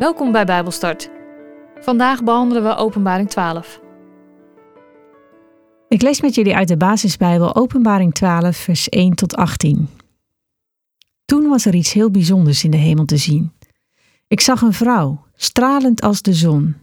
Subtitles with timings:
[0.00, 1.10] Welkom bij Bijbelstart.
[1.80, 3.80] Vandaag behandelen we Openbaring 12.
[5.88, 9.88] Ik lees met jullie uit de basisbijbel Openbaring 12, vers 1 tot 18.
[11.24, 13.52] Toen was er iets heel bijzonders in de hemel te zien.
[14.28, 16.76] Ik zag een vrouw, stralend als de zon.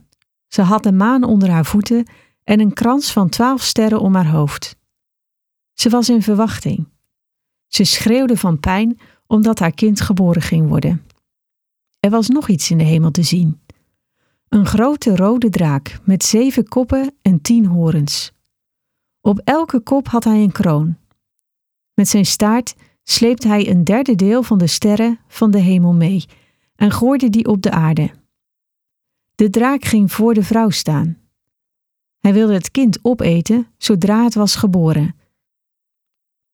[0.48, 2.08] Ze had de maan onder haar voeten
[2.44, 4.76] en een krans van twaalf sterren om haar hoofd.
[5.74, 6.88] Ze was in verwachting.
[7.68, 11.06] Ze schreeuwde van pijn omdat haar kind geboren ging worden.
[12.00, 13.62] Er was nog iets in de hemel te zien.
[14.50, 18.32] Een grote rode draak met zeven koppen en tien horens.
[19.22, 20.98] Op elke kop had hij een kroon.
[21.94, 26.26] Met zijn staart sleept hij een derde deel van de sterren van de hemel mee
[26.76, 28.12] en gooide die op de aarde.
[29.36, 31.18] De draak ging voor de vrouw staan.
[32.20, 35.16] Hij wilde het kind opeten zodra het was geboren.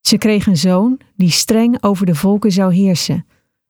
[0.01, 3.25] Ze kreeg een zoon die streng over de volken zou heersen,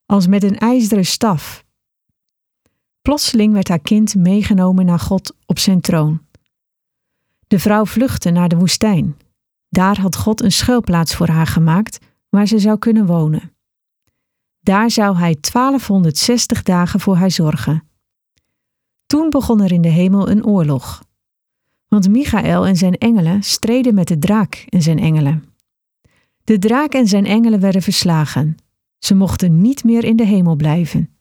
[0.05, 1.62] als met een ijzeren staf.
[3.03, 6.21] Plotseling werd haar kind meegenomen naar God op zijn troon.
[7.47, 9.17] De vrouw vluchtte naar de woestijn.
[9.69, 13.55] Daar had God een schuilplaats voor haar gemaakt waar ze zou kunnen wonen.
[14.59, 17.83] Daar zou hij 1260 dagen voor haar zorgen.
[19.05, 21.03] Toen begon er in de hemel een oorlog.
[21.87, 25.43] Want Michael en zijn engelen streden met de draak en zijn engelen.
[26.43, 28.55] De draak en zijn engelen werden verslagen.
[28.99, 31.12] Ze mochten niet meer in de hemel blijven.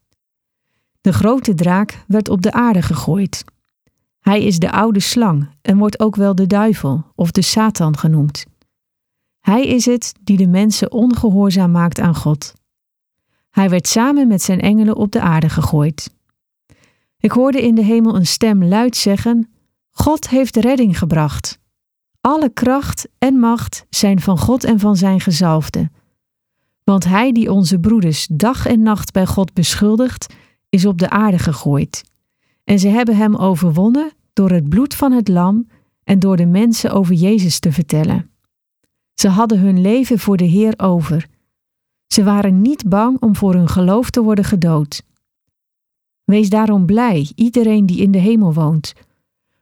[1.02, 3.44] De grote draak werd op de aarde gegooid.
[4.20, 8.44] Hij is de oude slang en wordt ook wel de duivel of de Satan genoemd.
[9.40, 12.54] Hij is het die de mensen ongehoorzaam maakt aan God.
[13.50, 16.14] Hij werd samen met zijn engelen op de aarde gegooid.
[17.18, 19.52] Ik hoorde in de hemel een stem luid zeggen:
[19.90, 21.58] God heeft redding gebracht.
[22.20, 25.90] Alle kracht en macht zijn van God en van zijn gezalfde.
[26.84, 30.34] Want hij die onze broeders dag en nacht bij God beschuldigt,
[30.72, 32.04] is op de aarde gegooid.
[32.64, 35.68] En ze hebben hem overwonnen door het bloed van het lam
[36.04, 38.30] en door de mensen over Jezus te vertellen.
[39.14, 41.28] Ze hadden hun leven voor de Heer over.
[42.06, 45.02] Ze waren niet bang om voor hun geloof te worden gedood.
[46.24, 48.92] Wees daarom blij, iedereen die in de hemel woont.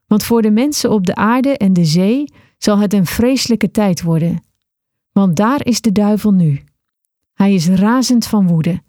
[0.06, 2.24] Want voor de mensen op de aarde en de zee
[2.58, 4.42] zal het een vreselijke tijd worden.
[5.12, 6.64] Want daar is de duivel nu.
[7.32, 8.82] Hij is razend van woede,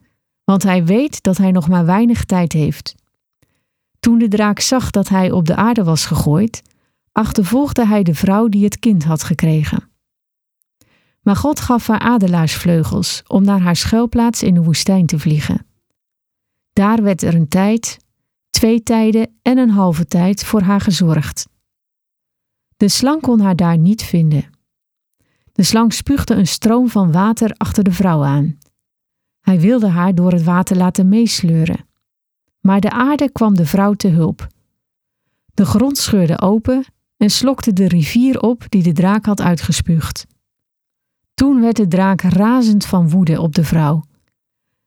[0.43, 2.95] want hij weet dat hij nog maar weinig tijd heeft.
[3.99, 6.61] Toen de draak zag dat hij op de aarde was gegooid,
[7.11, 9.89] achtervolgde hij de vrouw die het kind had gekregen.
[11.21, 15.65] Maar God gaf haar adelaarsvleugels om naar haar schuilplaats in de woestijn te vliegen.
[16.73, 17.97] Daar werd er een tijd,
[18.49, 21.49] twee tijden en een halve tijd voor haar gezorgd.
[22.77, 24.49] De slang kon haar daar niet vinden.
[25.51, 28.57] De slang spuugde een stroom van water achter de vrouw aan.
[29.41, 31.85] Hij wilde haar door het water laten meesleuren.
[32.59, 34.47] Maar de aarde kwam de vrouw te hulp.
[35.53, 36.85] De grond scheurde open
[37.17, 40.25] en slokte de rivier op die de draak had uitgespuugd.
[41.33, 44.03] Toen werd de draak razend van woede op de vrouw.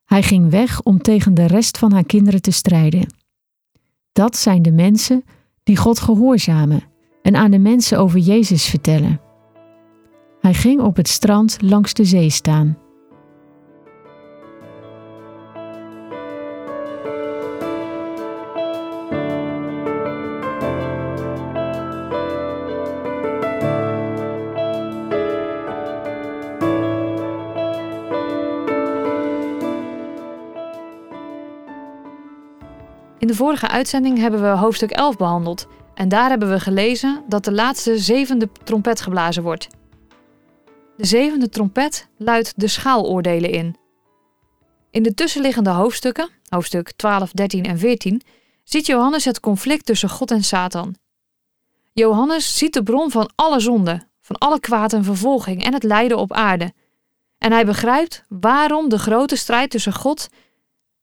[0.04, 3.06] Hij ging weg om tegen de rest van haar kinderen te strijden.
[4.12, 5.24] Dat zijn de mensen
[5.62, 6.82] die God gehoorzamen
[7.22, 9.20] en aan de mensen over Jezus vertellen.
[10.40, 12.78] Hij ging op het strand langs de zee staan.
[33.34, 37.52] De vorige uitzending hebben we hoofdstuk 11 behandeld en daar hebben we gelezen dat de
[37.52, 39.68] laatste zevende trompet geblazen wordt.
[40.96, 43.76] De zevende trompet luidt de schaaloordelen in.
[44.90, 48.22] In de tussenliggende hoofdstukken, hoofdstuk 12, 13 en 14,
[48.64, 50.94] ziet Johannes het conflict tussen God en Satan.
[51.92, 56.18] Johannes ziet de bron van alle zonde, van alle kwaad en vervolging en het lijden
[56.18, 56.72] op aarde.
[57.38, 60.28] En hij begrijpt waarom de grote strijd tussen God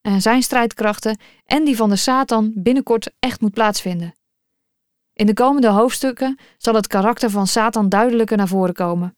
[0.02, 4.16] en zijn strijdkrachten en die van de Satan binnenkort echt moet plaatsvinden.
[5.14, 9.16] In de komende hoofdstukken zal het karakter van Satan duidelijker naar voren komen.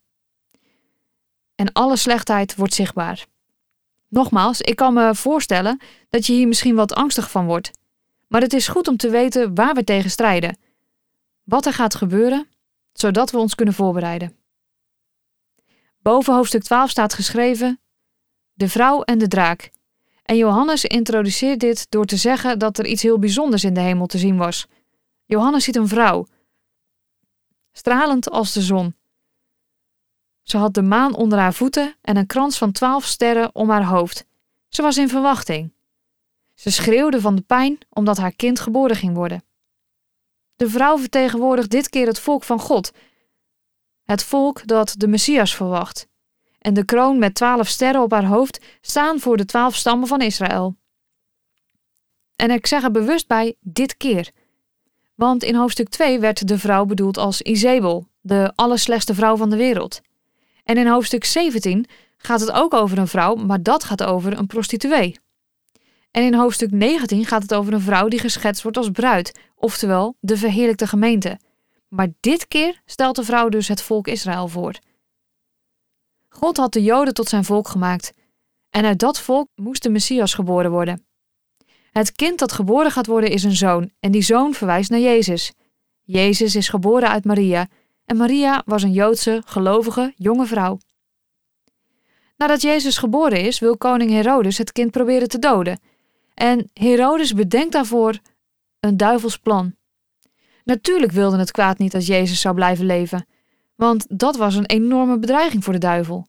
[1.55, 3.25] En alle slechtheid wordt zichtbaar.
[4.07, 7.71] Nogmaals, ik kan me voorstellen dat je hier misschien wat angstig van wordt.
[8.27, 10.57] Maar het is goed om te weten waar we tegen strijden.
[11.43, 12.47] Wat er gaat gebeuren,
[12.93, 14.37] zodat we ons kunnen voorbereiden.
[16.01, 17.79] Boven hoofdstuk 12 staat geschreven:
[18.53, 19.71] De vrouw en de draak.
[20.23, 24.05] En Johannes introduceert dit door te zeggen dat er iets heel bijzonders in de hemel
[24.05, 24.67] te zien was.
[25.25, 26.25] Johannes ziet een vrouw,
[27.71, 28.95] stralend als de zon.
[30.43, 33.85] Ze had de maan onder haar voeten en een krans van twaalf sterren om haar
[33.85, 34.25] hoofd.
[34.69, 35.73] Ze was in verwachting.
[36.53, 39.43] Ze schreeuwde van de pijn omdat haar kind geboren ging worden.
[40.55, 42.91] De vrouw vertegenwoordigt dit keer het volk van God.
[44.03, 46.07] Het volk dat de Messias verwacht.
[46.63, 50.21] En de kroon met twaalf sterren op haar hoofd staan voor de twaalf stammen van
[50.21, 50.75] Israël.
[52.35, 54.31] En ik zeg er bewust bij dit keer.
[55.15, 59.55] Want in hoofdstuk 2 werd de vrouw bedoeld als Izebel, de allerslechtste vrouw van de
[59.55, 60.01] wereld.
[60.63, 61.85] En in hoofdstuk 17
[62.17, 65.19] gaat het ook over een vrouw, maar dat gaat over een prostituee.
[66.11, 70.15] En in hoofdstuk 19 gaat het over een vrouw die geschetst wordt als bruid, oftewel
[70.19, 71.39] de verheerlijkte gemeente.
[71.87, 74.73] Maar dit keer stelt de vrouw dus het volk Israël voor.
[76.33, 78.13] God had de Joden tot zijn volk gemaakt.
[78.69, 81.05] En uit dat volk moest de Messias geboren worden.
[81.91, 85.51] Het kind dat geboren gaat worden is een zoon, en die zoon verwijst naar Jezus.
[86.03, 87.67] Jezus is geboren uit Maria,
[88.05, 90.77] en Maria was een Joodse, gelovige, jonge vrouw.
[92.37, 95.79] Nadat Jezus geboren is, wil koning Herodes het kind proberen te doden.
[96.33, 98.19] En Herodes bedenkt daarvoor
[98.79, 99.75] een duivels plan.
[100.63, 103.25] Natuurlijk wilde het kwaad niet dat Jezus zou blijven leven,
[103.83, 106.27] want dat was een enorme bedreiging voor de duivel.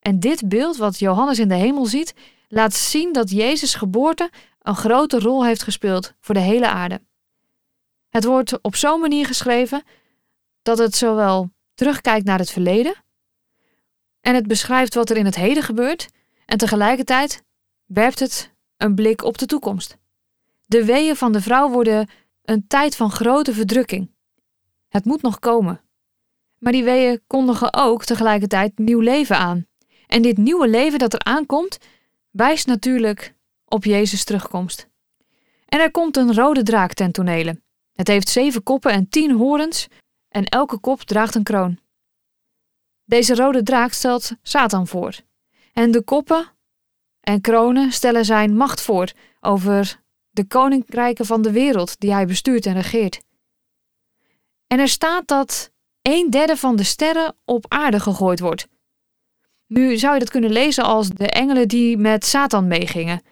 [0.00, 2.14] En dit beeld wat Johannes in de hemel ziet,
[2.48, 4.30] laat zien dat Jezus' geboorte
[4.62, 7.00] een grote rol heeft gespeeld voor de hele aarde.
[8.08, 9.82] Het wordt op zo'n manier geschreven
[10.62, 12.94] dat het zowel terugkijkt naar het verleden
[14.20, 16.08] en het beschrijft wat er in het heden gebeurt
[16.46, 17.42] en tegelijkertijd
[17.84, 19.96] werpt het een blik op de toekomst.
[20.64, 22.08] De weeën van de vrouw worden
[22.42, 24.10] een tijd van grote verdrukking.
[24.88, 25.80] Het moet nog komen.
[26.62, 29.66] Maar die weeën kondigen ook tegelijkertijd nieuw leven aan.
[30.06, 31.78] En dit nieuwe leven dat er aankomt,
[32.30, 34.88] wijst natuurlijk op Jezus' terugkomst.
[35.66, 37.60] En er komt een rode draak ten tonele.
[37.92, 39.88] Het heeft zeven koppen en tien horens,
[40.28, 41.78] en elke kop draagt een kroon.
[43.04, 45.14] Deze rode draak stelt Satan voor.
[45.72, 46.46] En de koppen
[47.20, 50.00] en kronen stellen zijn macht voor over
[50.30, 53.20] de koninkrijken van de wereld die hij bestuurt en regeert.
[54.66, 55.71] En er staat dat
[56.02, 58.66] een derde van de sterren op aarde gegooid wordt.
[59.66, 63.22] Nu zou je dat kunnen lezen als de engelen die met Satan meegingen.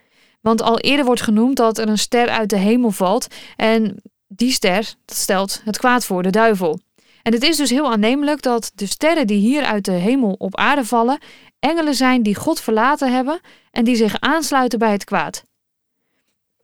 [0.40, 3.26] Want al eerder wordt genoemd dat er een ster uit de hemel valt
[3.56, 6.81] en die ster stelt het kwaad voor, de duivel.
[7.22, 10.56] En het is dus heel aannemelijk dat de sterren die hier uit de hemel op
[10.56, 11.19] aarde vallen,
[11.58, 13.40] engelen zijn die God verlaten hebben
[13.70, 15.44] en die zich aansluiten bij het kwaad.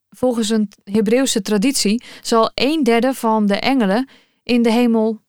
[0.09, 4.09] Volgens een Hebreeuwse traditie zal een derde van de engelen
[4.43, 5.21] in de hemel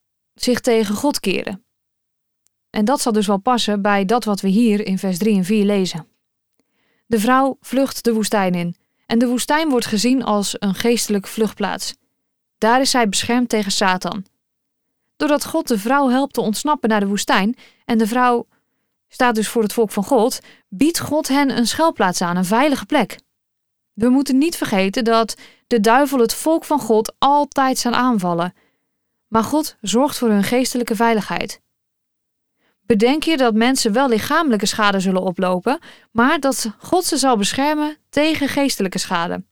[0.43, 1.63] zich tegen God keren.
[2.69, 5.43] En dat zal dus wel passen bij dat wat we hier in vers 3 en
[5.43, 6.07] 4 lezen.
[7.05, 8.75] De vrouw vlucht de woestijn in
[9.05, 11.95] en de woestijn wordt gezien als een geestelijke vluchtplaats.
[12.57, 14.25] Daar is zij beschermd tegen Satan.
[15.15, 17.55] Doordat God de vrouw helpt te ontsnappen naar de woestijn
[17.85, 18.47] en de vrouw
[19.07, 20.39] staat dus voor het volk van God,
[20.69, 23.19] biedt God hen een schuilplaats aan, een veilige plek.
[23.93, 25.35] We moeten niet vergeten dat
[25.67, 28.53] de duivel het volk van God altijd zal aanvallen.
[29.27, 31.61] Maar God zorgt voor hun geestelijke veiligheid.
[32.85, 35.79] Bedenk je dat mensen wel lichamelijke schade zullen oplopen,
[36.11, 39.43] maar dat God ze zal beschermen tegen geestelijke schade.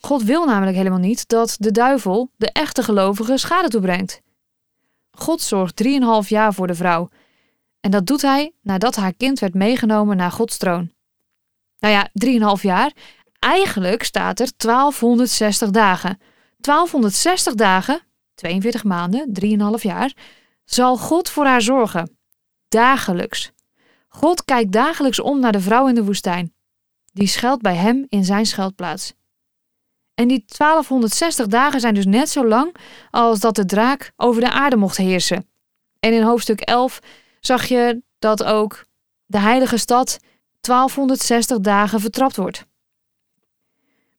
[0.00, 4.20] God wil namelijk helemaal niet dat de duivel de echte gelovigen schade toebrengt.
[5.10, 7.08] God zorgt 3,5 jaar voor de vrouw.
[7.80, 10.92] En dat doet hij nadat haar kind werd meegenomen naar Gods troon.
[11.78, 12.10] Nou ja,
[12.56, 12.92] 3,5 jaar.
[13.38, 16.18] Eigenlijk staat er 1260 dagen.
[16.60, 18.00] 1260 dagen,
[18.38, 19.30] 42 maanden,
[19.76, 20.12] 3,5 jaar,
[20.64, 22.18] zal God voor haar zorgen.
[22.68, 23.50] Dagelijks.
[24.08, 26.54] God kijkt dagelijks om naar de vrouw in de woestijn.
[27.12, 29.12] Die schuilt bij hem in zijn schuilplaats.
[30.14, 32.76] En die 1260 dagen zijn dus net zo lang
[33.10, 35.50] als dat de draak over de aarde mocht heersen.
[36.00, 36.98] En in hoofdstuk 11
[37.40, 38.84] zag je dat ook
[39.26, 40.18] de heilige stad
[40.60, 42.66] 1260 dagen vertrapt wordt.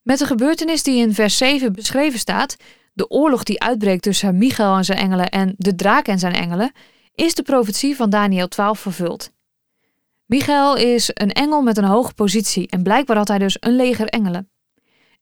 [0.02, 2.56] Met de gebeurtenis die in vers 7 beschreven staat,
[3.00, 6.72] de oorlog die uitbreekt tussen Michael en zijn engelen en de draak en zijn engelen,
[7.14, 9.30] is de profetie van Daniel 12 vervuld.
[10.26, 14.06] Michael is een engel met een hoge positie en blijkbaar had hij dus een leger
[14.06, 14.50] engelen.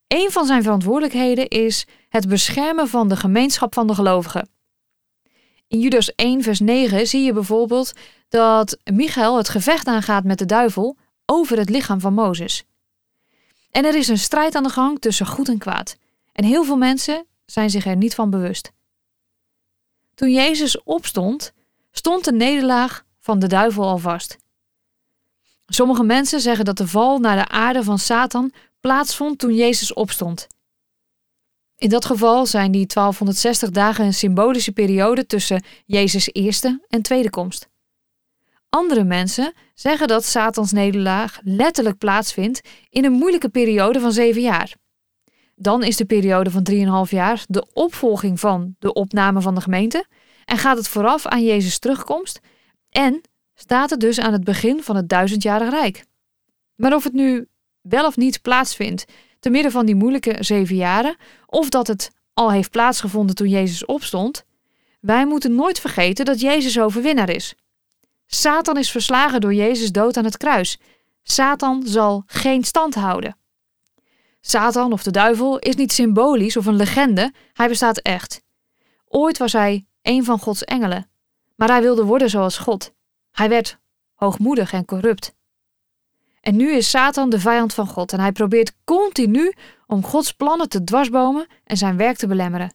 [0.06, 4.48] Een van zijn verantwoordelijkheden is het beschermen van de gemeenschap van de gelovigen.
[5.68, 7.92] In Judas 1, vers 9 zie je bijvoorbeeld
[8.28, 12.64] dat Michael het gevecht aangaat met de duivel over het lichaam van Mozes.
[13.70, 15.96] En er is een strijd aan de gang tussen goed en kwaad.
[16.32, 18.72] En heel veel mensen zijn zich er niet van bewust.
[20.14, 21.52] Toen Jezus opstond,
[21.90, 24.36] stond de nederlaag van de duivel al vast.
[25.66, 30.46] Sommige mensen zeggen dat de val naar de aarde van Satan plaatsvond toen Jezus opstond.
[31.76, 37.30] In dat geval zijn die 1260 dagen een symbolische periode tussen Jezus' eerste en tweede
[37.30, 37.68] komst.
[38.68, 44.76] Andere mensen zeggen dat Satans nederlaag letterlijk plaatsvindt in een moeilijke periode van zeven jaar.
[45.60, 46.66] Dan is de periode van
[47.06, 50.06] 3,5 jaar de opvolging van de opname van de gemeente
[50.44, 52.40] en gaat het vooraf aan Jezus' terugkomst
[52.90, 53.20] en
[53.54, 56.04] staat het dus aan het begin van het duizendjarig rijk.
[56.74, 57.48] Maar of het nu
[57.80, 59.04] wel of niet plaatsvindt
[59.40, 63.84] te midden van die moeilijke zeven jaren, of dat het al heeft plaatsgevonden toen Jezus
[63.84, 64.44] opstond,
[65.00, 67.54] wij moeten nooit vergeten dat Jezus overwinnaar is.
[68.26, 70.78] Satan is verslagen door Jezus dood aan het kruis.
[71.22, 73.37] Satan zal geen stand houden.
[74.40, 78.42] Satan of de duivel is niet symbolisch of een legende, hij bestaat echt.
[79.04, 81.10] Ooit was hij een van Gods engelen,
[81.54, 82.92] maar hij wilde worden zoals God.
[83.30, 83.78] Hij werd
[84.14, 85.36] hoogmoedig en corrupt.
[86.40, 89.52] En nu is Satan de vijand van God en hij probeert continu
[89.86, 92.74] om Gods plannen te dwarsbomen en zijn werk te belemmeren.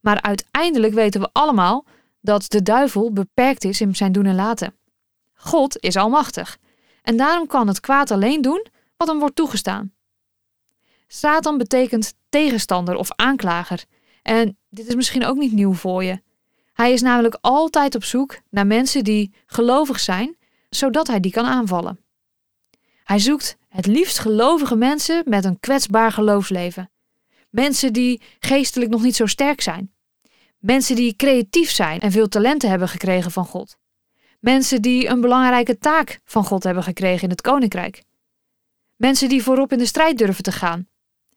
[0.00, 1.84] Maar uiteindelijk weten we allemaal
[2.20, 4.74] dat de duivel beperkt is in zijn doen en laten.
[5.34, 6.58] God is almachtig
[7.02, 8.66] en daarom kan het kwaad alleen doen
[8.96, 9.92] wat hem wordt toegestaan.
[11.08, 13.84] Satan betekent tegenstander of aanklager.
[14.22, 16.20] En dit is misschien ook niet nieuw voor je.
[16.72, 20.36] Hij is namelijk altijd op zoek naar mensen die gelovig zijn,
[20.70, 22.00] zodat hij die kan aanvallen.
[23.04, 26.90] Hij zoekt het liefst gelovige mensen met een kwetsbaar geloofsleven.
[27.50, 29.92] Mensen die geestelijk nog niet zo sterk zijn.
[30.58, 33.76] Mensen die creatief zijn en veel talenten hebben gekregen van God.
[34.40, 38.02] Mensen die een belangrijke taak van God hebben gekregen in het koninkrijk.
[38.96, 40.88] Mensen die voorop in de strijd durven te gaan.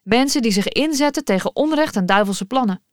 [0.02, 2.84] Mensen die zich inzetten tegen onrecht en duivelse plannen.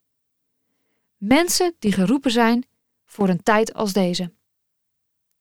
[1.16, 2.66] Mensen die geroepen zijn
[3.04, 4.32] voor een tijd als deze.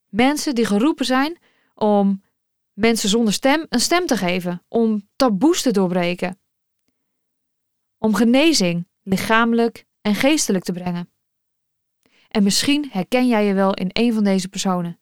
[0.09, 1.37] Mensen die geroepen zijn
[1.73, 2.23] om
[2.73, 6.39] mensen zonder stem een stem te geven, om taboes te doorbreken.
[7.97, 11.09] Om genezing, lichamelijk en geestelijk te brengen.
[12.27, 14.99] En misschien herken jij je wel in een van deze personen.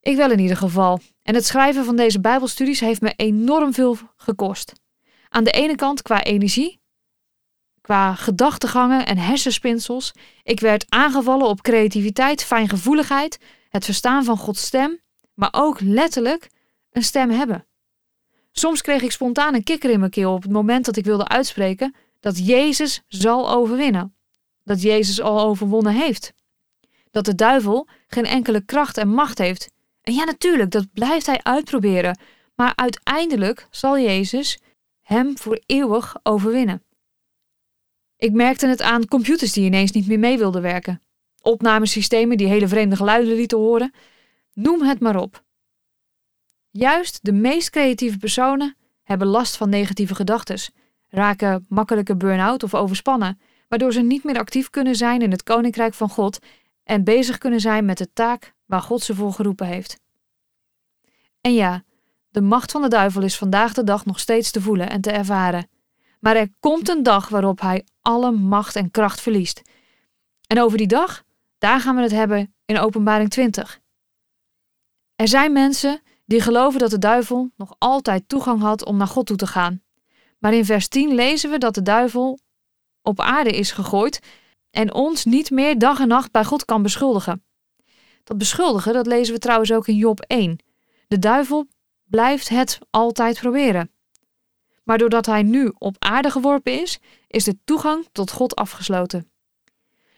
[0.00, 1.00] Ik wel in ieder geval.
[1.22, 4.72] En het schrijven van deze Bijbelstudies heeft me enorm veel gekost.
[5.34, 6.80] Aan de ene kant qua energie,
[7.80, 10.12] qua gedachtegangen en hersenspinsels.
[10.42, 13.38] Ik werd aangevallen op creativiteit, fijngevoeligheid,
[13.68, 15.00] het verstaan van Gods stem,
[15.34, 16.50] maar ook letterlijk
[16.90, 17.66] een stem hebben.
[18.52, 21.28] Soms kreeg ik spontaan een kikker in mijn keel op het moment dat ik wilde
[21.28, 24.14] uitspreken dat Jezus zal overwinnen.
[24.64, 26.32] Dat Jezus al overwonnen heeft.
[27.10, 29.70] Dat de duivel geen enkele kracht en macht heeft.
[30.02, 32.18] En ja, natuurlijk, dat blijft hij uitproberen.
[32.54, 34.58] Maar uiteindelijk zal Jezus
[35.04, 36.82] hem voor eeuwig overwinnen.
[38.16, 41.02] Ik merkte het aan computers die ineens niet meer mee wilden werken.
[41.40, 43.92] Opnamesystemen die hele vreemde geluiden lieten horen.
[44.52, 45.44] Noem het maar op.
[46.70, 50.72] Juist de meest creatieve personen hebben last van negatieve gedachten,
[51.08, 55.94] raken makkelijke burn-out of overspannen, waardoor ze niet meer actief kunnen zijn in het koninkrijk
[55.94, 56.38] van God
[56.84, 60.00] en bezig kunnen zijn met de taak waar God ze voor geroepen heeft.
[61.40, 61.84] En ja,
[62.34, 65.10] de macht van de duivel is vandaag de dag nog steeds te voelen en te
[65.10, 65.68] ervaren.
[66.20, 69.62] Maar er komt een dag waarop hij alle macht en kracht verliest.
[70.46, 71.22] En over die dag,
[71.58, 73.80] daar gaan we het hebben in Openbaring 20.
[75.16, 79.26] Er zijn mensen die geloven dat de duivel nog altijd toegang had om naar God
[79.26, 79.82] toe te gaan.
[80.38, 82.38] Maar in vers 10 lezen we dat de duivel
[83.02, 84.20] op aarde is gegooid
[84.70, 87.44] en ons niet meer dag en nacht bij God kan beschuldigen.
[88.24, 90.58] Dat beschuldigen, dat lezen we trouwens ook in Job 1.
[91.08, 91.68] De duivel
[92.04, 93.90] blijft het altijd proberen.
[94.82, 99.30] Maar doordat hij nu op aarde geworpen is, is de toegang tot God afgesloten.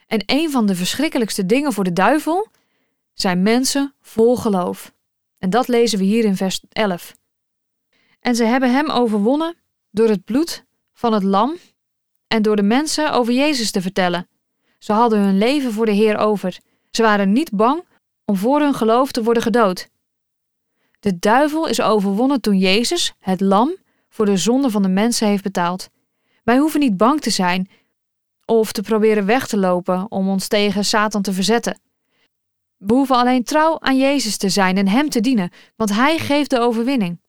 [0.06, 2.48] En een van de verschrikkelijkste dingen voor de duivel
[3.12, 4.92] zijn mensen vol geloof.
[5.38, 7.14] En dat lezen we hier in vers 11.
[8.20, 9.56] En ze hebben hem overwonnen
[9.90, 11.56] door het bloed van het lam
[12.26, 14.28] en door de mensen over Jezus te vertellen.
[14.78, 16.58] Ze hadden hun leven voor de Heer over.
[16.90, 17.84] Ze waren niet bang
[18.24, 19.88] om voor hun geloof te worden gedood.
[21.06, 23.76] De duivel is overwonnen toen Jezus, het lam,
[24.08, 25.88] voor de zonde van de mensen heeft betaald.
[26.44, 27.68] Wij hoeven niet bang te zijn
[28.44, 31.80] of te proberen weg te lopen om ons tegen Satan te verzetten.
[32.76, 36.50] We hoeven alleen trouw aan Jezus te zijn en Hem te dienen, want Hij geeft
[36.50, 37.20] de overwinning.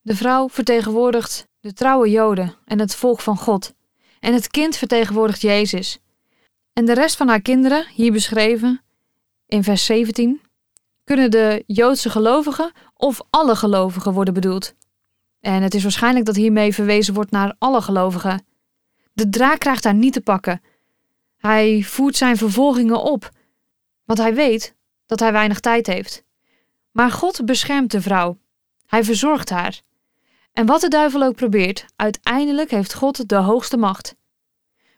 [0.00, 3.74] De vrouw vertegenwoordigt de trouwe Joden en het volk van God,
[4.20, 5.98] en het kind vertegenwoordigt Jezus.
[6.72, 8.82] En de rest van haar kinderen, hier beschreven
[9.46, 10.40] in vers 17,
[11.06, 14.74] kunnen de Joodse gelovigen of alle gelovigen worden bedoeld.
[15.40, 18.46] En het is waarschijnlijk dat hiermee verwezen wordt naar alle gelovigen.
[19.12, 20.62] De draak krijgt haar niet te pakken.
[21.36, 23.30] Hij voert zijn vervolgingen op
[24.06, 24.74] want hij weet
[25.06, 26.24] dat hij weinig tijd heeft.
[26.90, 28.38] Maar God beschermt de vrouw.
[28.86, 29.80] Hij verzorgt haar.
[30.52, 34.14] En wat de duivel ook probeert, uiteindelijk heeft God de hoogste macht.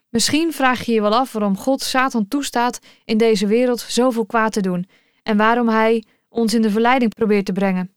[0.09, 4.51] Misschien vraag je je wel af waarom God Satan toestaat in deze wereld zoveel kwaad
[4.51, 4.87] te doen
[5.29, 7.93] en waarom hij ons in de verleiding probeert te brengen?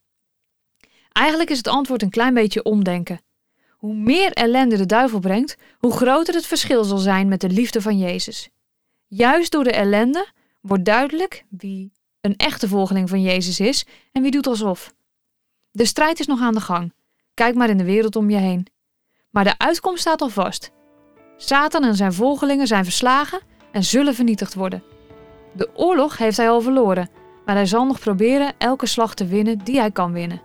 [1.13, 3.21] Eigenlijk is het antwoord een klein beetje omdenken.
[3.71, 7.83] Hoe meer ellende de duivel brengt, hoe groter het verschil zal zijn met de liefde
[7.83, 8.49] van Jezus.
[9.07, 10.29] Juist door de ellende
[10.61, 14.95] wordt duidelijk wie een echte volgeling van Jezus is en wie doet alsof.
[15.71, 16.93] De strijd is nog aan de gang.
[17.35, 18.67] Kijk maar in de wereld om je heen.
[19.31, 20.71] Maar de uitkomst staat al vast.
[21.37, 24.83] Satan en zijn volgelingen zijn verslagen en zullen vernietigd worden.
[25.53, 27.09] De oorlog heeft hij al verloren,
[27.45, 30.41] maar hij zal nog proberen elke slag te winnen die hij kan winnen.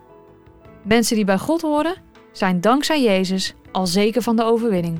[0.84, 1.96] Mensen die bij God horen,
[2.32, 5.00] zijn dankzij Jezus al zeker van de overwinning.